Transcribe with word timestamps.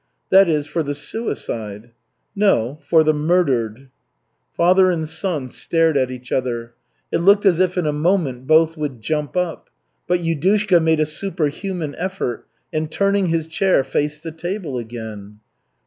"That 0.31 0.49
is, 0.49 0.65
for 0.65 0.81
the 0.81 0.95
suicide." 0.95 1.91
"No, 2.35 2.79
for 2.87 3.03
the 3.03 3.13
murdered." 3.13 3.89
Father 4.51 4.89
and 4.89 5.07
son 5.07 5.47
stared 5.49 5.95
at 5.95 6.09
each 6.09 6.31
other. 6.31 6.73
It 7.11 7.19
looked 7.19 7.45
as 7.45 7.59
if 7.59 7.77
in 7.77 7.85
a 7.85 7.93
moment 7.93 8.47
both 8.47 8.75
would 8.77 8.99
jump 9.01 9.37
up. 9.37 9.69
But 10.07 10.21
Yudushka 10.21 10.81
made 10.81 11.01
a 11.01 11.05
superhuman 11.05 11.93
effort 11.99 12.47
and, 12.73 12.91
turning 12.91 13.27
his 13.27 13.45
chair, 13.45 13.83
faced 13.83 14.23
the 14.23 14.31
table 14.31 14.79
again. 14.79 15.39